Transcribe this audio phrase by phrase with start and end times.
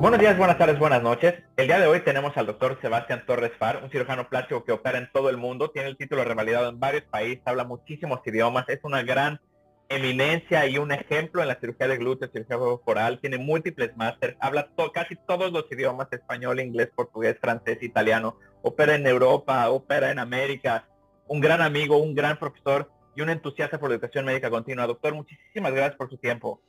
[0.00, 1.34] Buenos días, buenas tardes, buenas noches.
[1.56, 4.96] El día de hoy tenemos al doctor Sebastián Torres Far, un cirujano plástico que opera
[4.96, 8.78] en todo el mundo, tiene el título revalidado en varios países, habla muchísimos idiomas, es
[8.84, 9.40] una gran
[9.88, 14.68] eminencia y un ejemplo en la cirugía de glúteos, cirugía corporal, tiene múltiples másteres, habla
[14.94, 20.86] casi todos los idiomas, español, inglés, portugués, francés, italiano, opera en Europa, opera en América,
[21.26, 24.86] un gran amigo, un gran profesor y un entusiasta por la educación médica continua.
[24.86, 26.62] Doctor, muchísimas gracias por su tiempo.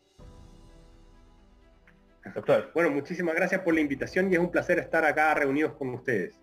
[2.34, 2.72] Doctor.
[2.74, 6.40] Bueno, muchísimas gracias por la invitación y es un placer estar acá reunidos con ustedes.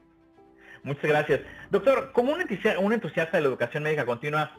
[0.82, 1.40] Muchas gracias.
[1.70, 2.40] Doctor, como un
[2.92, 4.52] entusiasta, de la educación médica continua,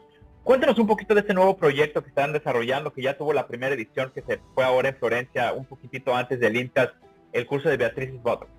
[0.44, 3.74] cuéntanos un poquito de este nuevo proyecto que están desarrollando, que ya tuvo la primera
[3.74, 6.90] edición que se fue ahora en Florencia, un poquitito antes del INCAS,
[7.32, 8.50] el curso de Beatriz Botox.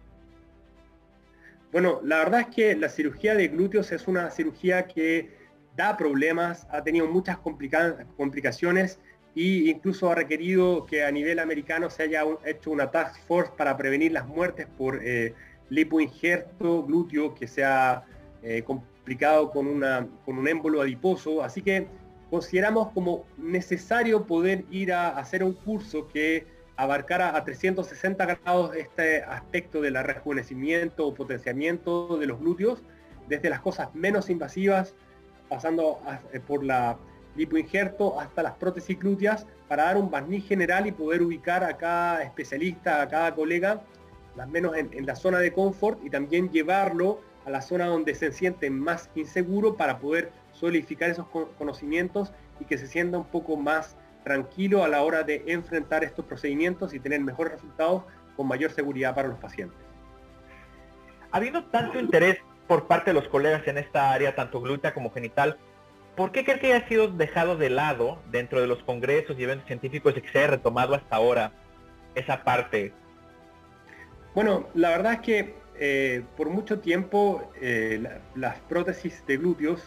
[1.72, 5.38] Bueno, la verdad es que la cirugía de glúteos es una cirugía que
[5.76, 9.00] da problemas, ha tenido muchas complicaciones
[9.36, 13.78] y incluso ha requerido que a nivel americano se haya hecho una task force para
[13.78, 15.34] prevenir las muertes por eh,
[15.70, 18.04] lipoinjerto glúteo que se ha
[18.42, 21.44] eh, complicado con, una, con un émbolo adiposo.
[21.44, 21.88] Así que
[22.30, 29.22] consideramos como necesario poder ir a hacer un curso que abarcara a 360 grados este
[29.24, 32.82] aspecto del rejuvenecimiento o potenciamiento de los glúteos,
[33.28, 34.96] desde las cosas menos invasivas,
[35.50, 36.00] pasando
[36.32, 36.98] eh, por la
[37.36, 42.24] lipoinjerto hasta las prótesis glúteas para dar un barniz general y poder ubicar a cada
[42.24, 43.82] especialista, a cada colega,
[44.38, 48.32] o menos en, la zona de confort y también llevarlo a la zona donde se
[48.32, 53.96] siente más inseguro para poder solidificar esos conocimientos y que se sienta un poco más
[54.24, 58.04] tranquilo a la hora de enfrentar estos procedimientos y tener mejores resultados
[58.36, 59.78] con mayor seguridad para los pacientes.
[61.32, 65.58] Habiendo tanto interés por parte de los colegas en esta área, tanto glútea como genital,
[66.20, 69.68] ¿por qué cree que haya sido dejado de lado dentro de los congresos y eventos
[69.68, 71.54] científicos y que se haya retomado hasta ahora
[72.14, 72.92] esa parte?
[74.36, 79.82] Bueno, la verdad es que eh, por mucho tiempo eh, las prótesis de glúteos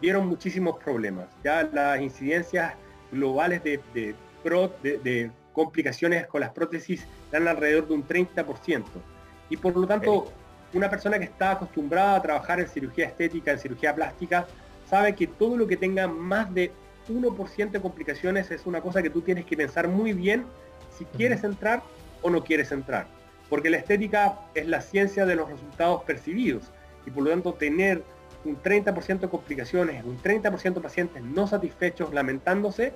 [0.00, 1.28] dieron muchísimos problemas.
[1.44, 2.74] Ya las incidencias
[3.12, 8.82] globales de, de, complicaciones con las prótesis dan alrededor de un 30%.
[9.50, 10.32] Y por lo tanto,
[10.74, 14.48] una persona que está acostumbrada a trabajar en cirugía estética, en cirugía plástica,
[14.90, 16.72] sabe que todo lo que tenga más de
[17.08, 20.44] 1% de complicaciones es una cosa que tú tienes que pensar muy bien
[20.98, 21.82] si quieres entrar
[22.22, 23.06] o no quieres entrar.
[23.48, 26.72] Porque la estética es la ciencia de los resultados percibidos
[27.06, 28.02] y por lo tanto tener
[28.44, 32.92] un 30% de complicaciones, un 30% de pacientes no satisfechos lamentándose,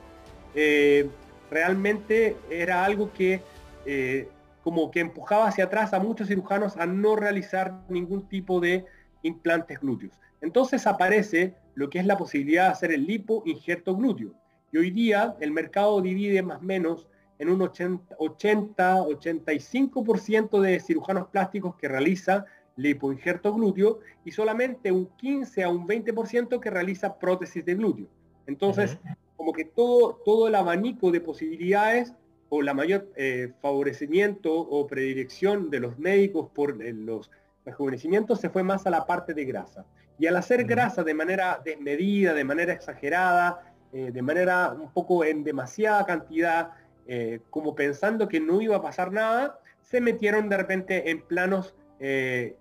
[0.55, 1.09] eh,
[1.51, 3.41] realmente era algo que
[3.87, 4.29] eh,
[4.65, 8.85] como que empujaba hacia atrás a muchos cirujanos a no realizar ningún tipo de
[9.23, 10.19] implantes glúteos.
[10.41, 14.35] Entonces aparece lo que es la posibilidad de hacer el lipo injerto glúteo.
[14.73, 17.07] Y hoy día el mercado divide más o menos
[17.39, 22.45] en un 80-85% de cirujanos plásticos que realiza
[22.77, 28.09] lipo injerto glúteo y solamente un 15 a un 20% que realiza prótesis de glúteo.
[28.47, 28.99] Entonces,
[29.37, 32.15] como que todo, todo el abanico de posibilidades
[32.49, 37.31] o la mayor eh, favorecimiento o predilección de los médicos por eh, los
[37.65, 39.87] rejuvenecimientos se fue más a la parte de grasa.
[40.19, 45.25] Y al hacer grasa de manera desmedida, de manera exagerada, eh, de manera un poco
[45.25, 46.71] en demasiada cantidad,
[47.07, 51.75] eh, como pensando que no iba a pasar nada, se metieron de repente en planos
[52.01, 52.57] eh,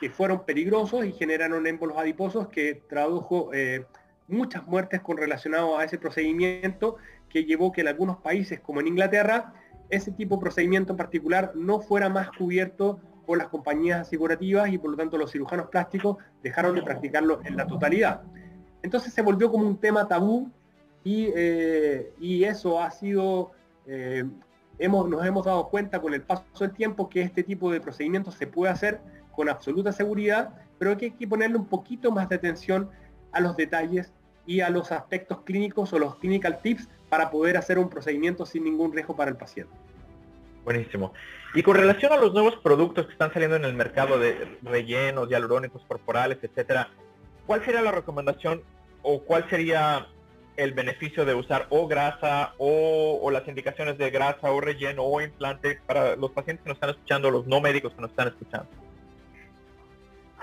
[0.00, 3.50] que fueron peligrosos y generaron émbolos adiposos que tradujo
[4.28, 6.96] muchas muertes con relacionado a ese procedimiento
[7.30, 9.54] que llevó que en algunos países como en Inglaterra
[9.88, 14.78] ese tipo de procedimiento en particular no fuera más cubierto por las compañías asegurativas y
[14.78, 18.22] por lo tanto los cirujanos plásticos dejaron de practicarlo en la totalidad.
[18.82, 20.50] Entonces se volvió como un tema tabú
[21.02, 23.52] y, eh, eso ha sido,
[23.86, 24.24] eh,
[24.78, 28.34] hemos, nos hemos dado cuenta con el paso del tiempo que este tipo de procedimientos
[28.34, 29.00] se puede hacer
[29.34, 32.90] con absoluta seguridad, pero que hay que ponerle un poquito más de atención
[33.32, 34.12] a los detalles
[34.46, 38.64] y a los aspectos clínicos o los clinical tips para poder hacer un procedimiento sin
[38.64, 39.72] ningún riesgo para el paciente.
[40.66, 41.14] Buenísimo.
[41.54, 45.28] Y con relación a los nuevos productos que están saliendo en el mercado de rellenos,
[45.30, 46.88] hialurónicos corporales, etcétera,
[47.46, 48.62] ¿cuál sería la recomendación
[49.02, 50.08] o cuál sería
[50.56, 55.78] el beneficio de usar o grasa o, las indicaciones de grasa o relleno o implante
[55.86, 58.68] para los pacientes que nos están escuchando, los no médicos que nos están escuchando?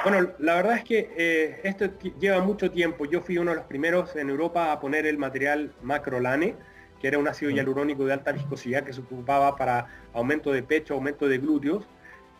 [0.05, 3.03] Bueno, la verdad es que eh, esto lleva mucho tiempo.
[3.03, 6.55] Yo fui uno de los primeros en Europa a poner el material macrolane
[7.03, 10.93] que era un ácido hialurónico de alta viscosidad que se ocupaba para aumento de pecho,
[10.93, 11.85] aumento de glúteos.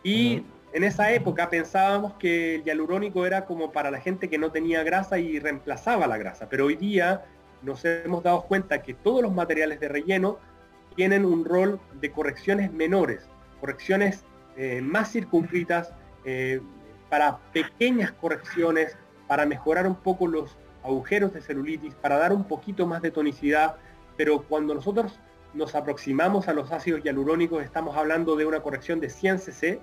[0.02, 4.50] Y en esa época pensábamos que el hialurónico era como para la gente que no
[4.52, 6.48] tenía grasa y reemplazaba la grasa.
[6.48, 7.26] Pero hoy día
[7.60, 10.38] nos hemos dado cuenta que todos los materiales de relleno
[10.96, 13.28] tienen un rol de correcciones menores.
[13.64, 14.24] correcciones
[14.82, 15.92] más circunscritas,
[17.08, 18.96] para pequeñas correcciones,
[19.26, 23.76] para mejorar un poco los agujeros de celulitis, para dar un poquito más de tonicidad,
[24.16, 25.18] pero cuando nosotros
[25.54, 29.80] nos aproximamos a los ácidos hialurónicos estamos hablando de una corrección de 100 cc.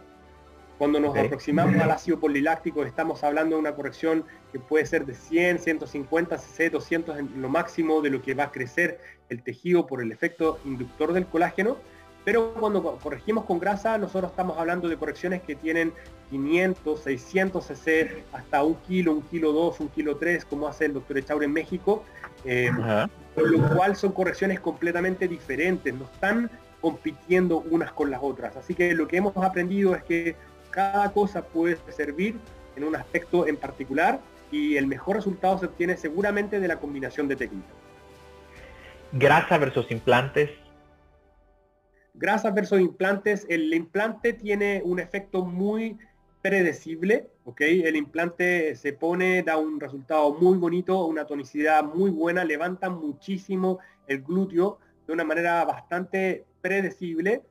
[0.77, 5.13] Cuando nos aproximamos al ácido poliláctico estamos hablando de una corrección que puede ser de
[5.13, 8.99] 100, 150 cc, 200 en lo máximo de lo que va a crecer
[9.29, 11.77] el tejido por el efecto inductor del colágeno.
[12.25, 15.93] Pero cuando corregimos con grasa, nosotros estamos hablando de correcciones que tienen
[16.29, 20.93] 500, 600 cc, hasta un kilo, un kilo 2, un kilo 3, como hace el
[20.93, 22.03] doctor Echaure en México.
[22.45, 22.71] Eh,
[23.35, 26.49] con lo cual son correcciones completamente diferentes, no están
[26.81, 28.57] compitiendo unas con las otras.
[28.57, 30.35] Así que lo que hemos aprendido es que
[30.71, 32.39] cada cosa puede servir
[32.75, 34.19] en un aspecto en particular
[34.51, 37.71] y el mejor resultado se obtiene seguramente de la combinación de técnicas.
[39.13, 40.49] Grasa versus implantes.
[42.13, 43.45] Grasa versus implantes.
[43.49, 45.97] El implante tiene un efecto muy
[46.41, 47.61] predecible, ¿ok?
[47.61, 53.79] El implante se pone, da un resultado muy bonito, una tonicidad muy buena, levanta muchísimo
[54.07, 57.43] el glúteo de una manera bastante predecible.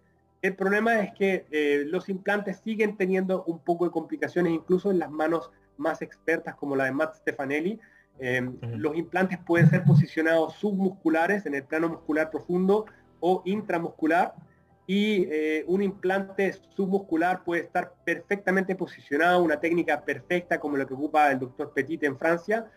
[0.42, 4.98] El problema es que eh, los implantes siguen teniendo un poco de complicaciones, incluso en
[4.98, 7.78] las manos más expertas como la de Matt Stefanelli.
[8.18, 12.86] Em, los implantes pueden ser posicionados submusculares en el plano muscular profundo
[13.20, 14.34] o intramuscular
[14.90, 20.94] y eh, un implante submuscular puede estar perfectamente posicionado, una técnica perfecta como la que
[20.94, 22.68] ocupa el doctor Petit en Francia,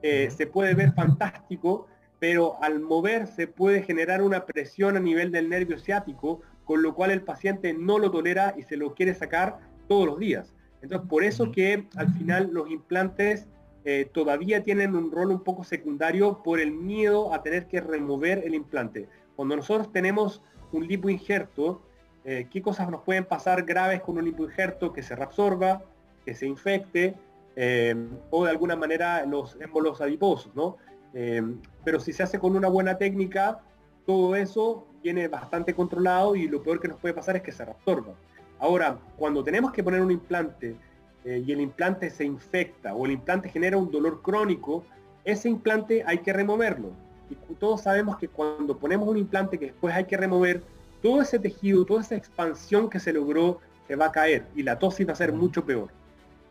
[0.00, 1.86] eh, se puede ver fantástico,
[2.18, 7.10] pero al moverse puede generar una presión a nivel del nervio ciático, con lo cual
[7.10, 10.54] el paciente no lo tolera y se lo quiere sacar todos los días.
[10.80, 13.46] Entonces, por eso que al final los implantes
[13.84, 18.38] eh, todavía tienen un rol un poco secundario por el miedo a tener que remover
[18.46, 19.06] el implante.
[19.36, 20.40] Cuando nosotros tenemos
[20.72, 21.80] un lipoinjerto,
[22.24, 25.82] eh, qué cosas nos pueden pasar graves con un lipoinjerto que se reabsorba,
[26.24, 27.14] que se infecte,
[27.56, 27.94] eh,
[28.30, 30.76] o de alguna manera los émbolos adiposos, ¿no?
[31.14, 31.42] Eh,
[31.84, 33.60] pero si se hace con una buena técnica,
[34.06, 37.64] todo eso viene bastante controlado y lo peor que nos puede pasar es que se
[37.64, 38.12] reabsorba.
[38.58, 40.76] Ahora, cuando tenemos que poner un implante
[41.24, 44.84] y el implante se infecta o el implante genera un dolor crónico,
[45.24, 46.90] ese implante hay que removerlo
[47.30, 50.62] y todos sabemos que cuando ponemos un implante que después hay que remover,
[51.02, 54.78] todo ese tejido, toda esa expansión que se logró se va a caer y la
[54.78, 55.88] tosis va a ser mucho peor.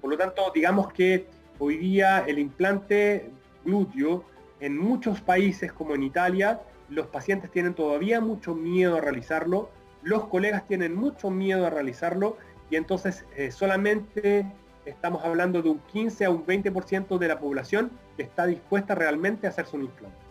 [0.02, 1.28] Por lo tanto, digamos que
[1.60, 3.30] hoy día el implante
[3.66, 4.24] glúteo
[4.60, 9.70] en muchos países como en Italia, los pacientes tienen todavía mucho miedo a realizarlo,
[10.02, 12.38] los colegas tienen mucho miedo a realizarlo
[12.70, 14.46] y entonces eh, solamente
[14.86, 19.48] estamos hablando de un 15 a un 20% de la población que está dispuesta realmente
[19.48, 20.27] a hacerse un implante.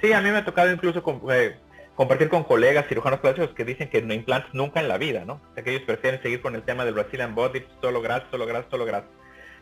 [0.00, 1.56] Sí, a mí me ha tocado incluso eh,
[1.94, 5.34] compartir con colegas cirujanos plásticos que dicen que no implantes nunca en la vida, ¿no?
[5.34, 8.46] O sea, que ellos prefieren seguir con el tema del Brazilian Body, solo grasa, solo
[8.46, 9.06] grasa, solo grasa.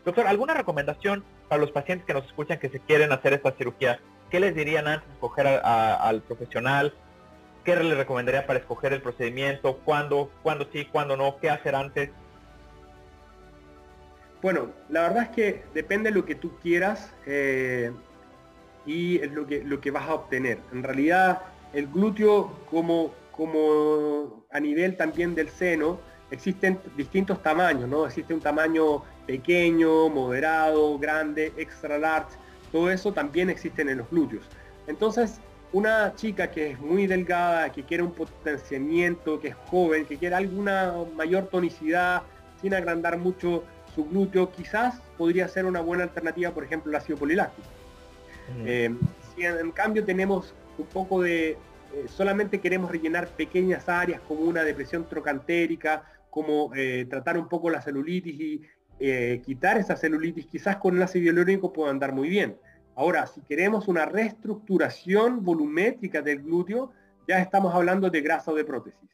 [0.05, 3.99] Doctor, ¿alguna recomendación para los pacientes que nos escuchan que se quieren hacer esta cirugía?
[4.29, 6.93] ¿Qué les dirían antes de escoger al profesional?
[7.65, 9.77] ¿Qué les recomendaría para escoger el procedimiento?
[9.83, 11.37] ¿Cuándo, cuándo sí, cuándo no?
[11.39, 12.11] ¿Qué hacer antes?
[14.41, 17.13] Bueno, la verdad es que depende de lo que tú quieras.
[17.25, 17.91] Eh,
[18.89, 20.57] y lo que, lo que vas a obtener.
[20.73, 21.43] En realidad,
[21.73, 25.99] el glúteo como, como a nivel también del seno,
[26.31, 28.07] existen distintos tamaños, ¿no?
[28.07, 32.35] Existe un tamaño pequeño, moderado, grande, extra large,
[32.71, 34.43] todo eso también existe en los glúteos.
[34.87, 35.39] Entonces,
[35.71, 40.33] una chica que es muy delgada, que quiere un potenciamiento, que es joven, que quiere
[40.33, 42.23] alguna mayor tonicidad,
[42.59, 47.19] sin agrandar mucho su glúteo, quizás podría ser una buena alternativa, por ejemplo, el ácido
[47.19, 47.78] poliláctico.
[48.65, 48.95] Eh,
[49.35, 51.57] si en, cambio tenemos un poco de, eh,
[52.07, 57.81] solamente queremos rellenar pequeñas áreas como una depresión trocantérica, como eh, tratar un poco la
[57.81, 58.61] celulitis y
[59.45, 62.57] quitar esa celulitis, quizás con el ácido hialurónico pueda andar muy bien.
[62.95, 66.91] Ahora, si queremos una reestructuración volumétrica del glúteo,
[67.25, 69.09] ya estamos hablando de grasa o de prótesis.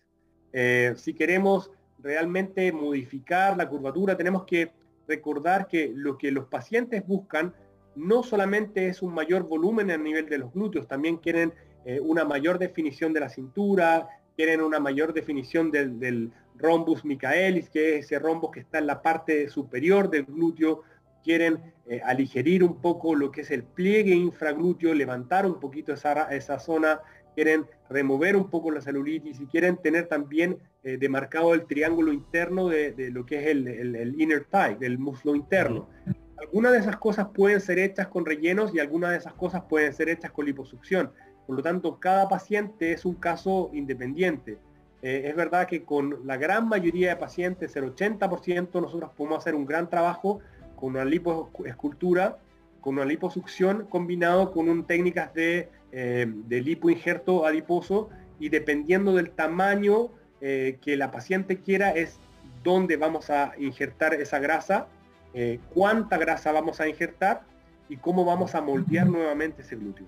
[0.96, 4.72] si queremos realmente modificar la curvatura, tenemos que
[5.08, 7.54] recordar que lo que los pacientes buscan
[7.96, 11.54] no solamente es un mayor volumen a nivel de los glúteos, también quieren
[11.86, 17.70] eh, una mayor definición de la cintura, quieren una mayor definición del, del, rombus michaelis,
[17.70, 20.84] que es ese rombo que está en la parte superior del glúteo,
[21.24, 26.34] quieren eh, aligerir un poco lo que es el pliegue infraglúteo, levantar un poquito esa,
[26.36, 27.02] esa zona,
[27.34, 32.70] quieren remover un poco la celulitis y quieren tener también eh, demarcado el triángulo interno
[32.70, 35.90] de, lo que es el, el, inner thigh, del muslo interno.
[36.38, 39.94] Algunas de esas cosas pueden ser hechas con rellenos y algunas de esas cosas pueden
[39.94, 41.12] ser hechas con liposucción.
[41.48, 44.58] Por lo tanto, cada paciente es un caso independiente.
[45.01, 49.56] Eh, es verdad que con la gran mayoría de pacientes, el 80%, nosotros podemos hacer
[49.56, 50.39] un gran trabajo
[50.75, 52.39] con una lipoescultura,
[52.82, 59.32] con una liposucción combinado con un, técnicas de, eh, de lipoinjerto adiposo y dependiendo del
[59.32, 60.10] tamaño
[60.42, 62.20] eh, que la paciente quiera es
[62.63, 64.88] dónde vamos a injertar esa grasa,
[65.36, 67.42] eh, cuánta grasa vamos a injertar
[67.89, 70.08] y cómo vamos a moldear nuevamente ese glúteo.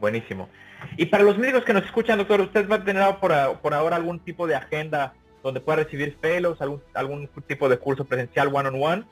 [0.00, 0.48] Buenísimo.
[0.96, 4.18] Y para los médicos que nos escuchan, doctor, ¿usted va a tener por, ahora algún
[4.18, 9.04] tipo de agenda donde pueda recibir fellows, algún, algún tipo de curso presencial one-on-one?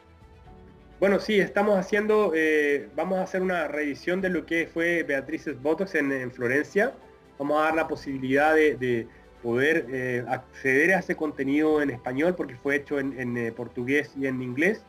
[0.98, 5.60] Bueno, sí, estamos haciendo, eh, vamos a hacer una revisión de lo que fue Beatrices
[5.62, 6.92] Botox en, Florencia.
[7.38, 9.06] Vamos a dar la posibilidad de,
[9.42, 14.26] poder eh, acceder a ese contenido en español porque fue hecho en, eh, portugués y
[14.26, 14.84] en inglés.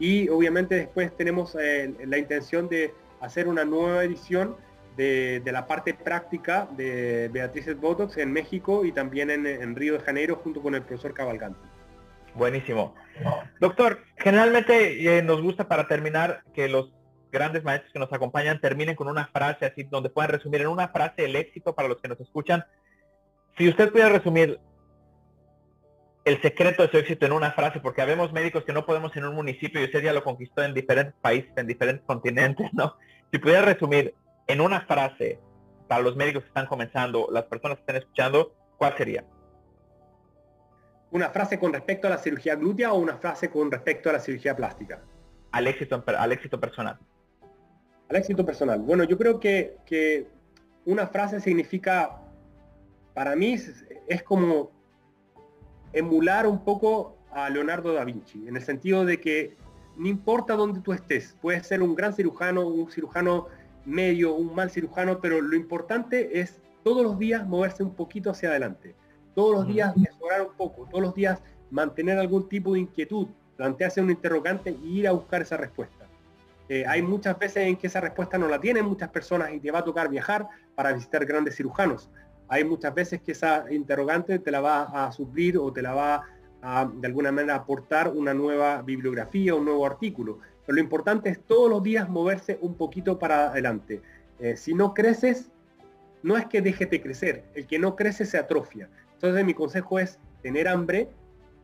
[0.00, 4.56] Y obviamente después tenemos la intención de hacer una nueva edición
[4.96, 10.36] de, la parte práctica de Beatriz Botox en México y también en, Río de Janeiro
[10.36, 11.60] junto con el profesor Cabalgante.
[12.34, 12.94] Buenísimo.
[13.60, 16.92] Doctor, generalmente eh, nos gusta para terminar que los
[17.32, 20.88] grandes maestros que nos acompañan terminen con una frase así donde puedan resumir en una
[20.88, 22.64] frase el éxito para los que nos escuchan.
[23.58, 24.58] Si usted pudiera resumir
[26.30, 29.24] el secreto de su éxito en una frase, porque habemos médicos que no podemos en
[29.24, 32.96] un municipio y usted ya lo conquistó en diferentes países, en diferentes continentes, ¿no?
[33.32, 34.14] Si pudiera resumir
[34.46, 35.40] en una frase
[35.88, 39.24] para los médicos que están comenzando, las personas que están escuchando, ¿cuál sería?
[41.10, 44.20] ¿Una frase con respecto a la cirugía glútea o una frase con respecto a la
[44.20, 45.02] cirugía plástica?
[45.50, 46.96] Al éxito, al éxito personal.
[48.08, 48.78] Al éxito personal.
[48.78, 50.28] Bueno, yo creo que, que
[50.84, 52.20] una frase significa,
[53.14, 53.56] para mí,
[54.06, 54.79] es como
[55.92, 59.56] emular un poco a Leonardo da Vinci, en el sentido de que
[59.96, 63.46] no importa dónde tú estés, puedes ser un gran cirujano, un cirujano
[63.84, 68.50] medio, un mal cirujano, pero lo importante es todos los días moverse un poquito hacia
[68.50, 68.94] adelante,
[69.34, 74.00] todos los días mejorar un poco, todos los días mantener algún tipo de inquietud, plantearse
[74.00, 76.06] un interrogante y ir a buscar esa respuesta.
[76.68, 79.70] Eh, hay muchas veces en que esa respuesta no la tienen muchas personas y te
[79.70, 82.08] va a tocar viajar para visitar grandes cirujanos.
[82.50, 86.22] Hay muchas veces que esa interrogante te la va a suplir o te la va
[86.60, 90.40] a de alguna manera aportar una nueva bibliografía, un nuevo artículo
[90.72, 94.02] lo importante es todos los días moverse un poquito para adelante.
[94.38, 95.50] Eh, si no creces,
[96.22, 98.88] no es que dejes de crecer, el que no crece se atrofia.
[99.14, 101.08] Entonces mi consejo es tener hambre,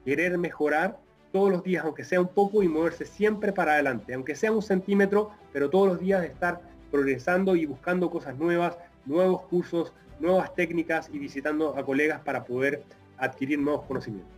[0.04, 0.98] querer mejorar
[1.32, 4.62] todos los días, aunque sea un poco, y moverse siempre para adelante, aunque sea un
[4.62, 11.10] centímetro, pero todos los días estar progresando y buscando cosas nuevas, nuevos cursos, nuevas técnicas
[11.12, 12.82] y visitando a colegas para poder
[13.18, 14.32] adquirir nuevos conocimientos.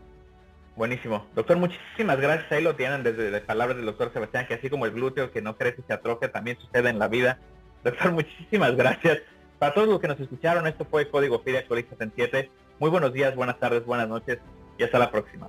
[0.77, 1.27] Buenísimo.
[1.35, 2.53] Doctor, muchísimas gracias.
[2.53, 5.43] Ahí lo tienen desde las palabras del doctor Sebastián, que así como el glúteo que
[5.43, 7.39] no crece y se atrofia, también sucede en la vida.
[7.83, 9.19] Doctor, muchísimas gracias.
[9.59, 12.51] Para todos los que nos escucharon, esto fue Código FIDE actualización 7.
[12.79, 14.39] Muy buenos días, buenas tardes, buenas noches
[14.79, 15.49] y hasta la próxima.